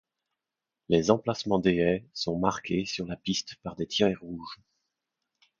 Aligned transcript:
Les 0.89 1.11
emplacements 1.11 1.59
des 1.59 1.75
haies 1.75 2.05
sont 2.13 2.39
marqués 2.39 2.85
sur 2.85 3.05
la 3.05 3.15
piste 3.15 3.57
par 3.61 3.75
des 3.75 3.85
tirets 3.85 4.15
rouges. 4.15 4.59